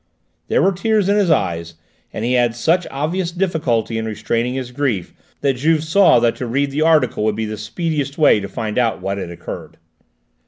_"There 0.47 0.63
were 0.63 0.71
tears 0.71 1.09
in 1.09 1.15
his 1.15 1.29
eyes, 1.29 1.75
and 2.11 2.25
he 2.25 2.33
had 2.33 2.55
such 2.55 2.87
obvious 2.89 3.31
difficulty 3.31 3.99
in 3.99 4.07
restraining 4.07 4.55
his 4.55 4.71
grief, 4.71 5.13
that 5.41 5.57
Juve 5.57 5.83
saw 5.83 6.19
that 6.21 6.35
to 6.37 6.47
read 6.47 6.71
the 6.71 6.81
article 6.81 7.23
would 7.23 7.35
be 7.35 7.45
the 7.45 7.55
speediest 7.55 8.17
way 8.17 8.39
to 8.39 8.47
find 8.49 8.79
out 8.79 8.99
what 8.99 9.19
had 9.19 9.29
occurred. 9.29 9.77